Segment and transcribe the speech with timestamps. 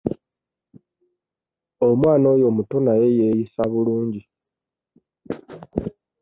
[1.87, 4.21] Omwana oyo muto naye yeeyisa bulungi.